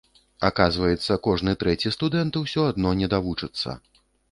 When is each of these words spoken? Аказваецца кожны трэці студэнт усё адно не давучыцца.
Аказваецца 0.47 1.17
кожны 1.27 1.53
трэці 1.65 1.93
студэнт 1.97 2.41
усё 2.43 2.67
адно 2.73 2.97
не 3.05 3.13
давучыцца. 3.15 3.79